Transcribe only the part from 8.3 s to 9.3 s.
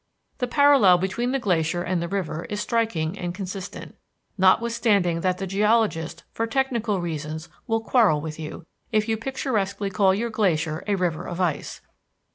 you if you